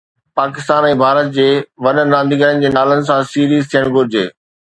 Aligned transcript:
پاڪستان 0.37 0.85
۽ 0.91 0.95
ڀارت 1.01 1.29
جي 1.35 1.45
وڏن 1.87 2.13
رانديگرن 2.17 2.63
جي 2.65 2.73
نالن 2.79 3.05
سان 3.11 3.23
سيريز 3.35 3.71
ٿيڻ 3.75 3.93
گهرجي 3.99 4.27